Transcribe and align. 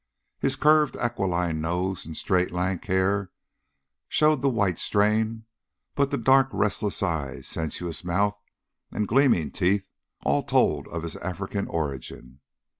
His 0.39 0.55
curved 0.55 0.95
aquiline 0.95 1.61
nose 1.61 2.07
and 2.07 2.17
straight 2.17 2.49
lank 2.51 2.85
hair 2.85 3.29
showed 4.09 4.41
the 4.41 4.49
white 4.49 4.79
strain; 4.79 5.45
but 5.93 6.09
the 6.09 6.17
dark 6.17 6.49
restless 6.51 7.03
eye, 7.03 7.41
sensuous 7.41 8.03
mouth, 8.03 8.41
and 8.91 9.07
gleaming 9.07 9.51
teeth 9.51 9.91
all 10.25 10.41
told 10.41 10.87
of 10.87 11.03
his 11.03 11.17
African 11.17 11.67
origin. 11.67 12.39